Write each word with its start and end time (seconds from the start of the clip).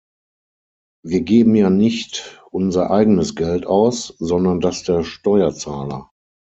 Wir 1.05 1.21
geben 1.21 1.53
ja 1.53 1.69
nicht 1.69 2.43
unser 2.49 2.89
eigenes 2.89 3.35
Geld 3.35 3.67
aus, 3.67 4.07
sondern 4.17 4.59
das 4.59 4.81
der 4.81 5.03
Steuerzahler. 5.03 6.09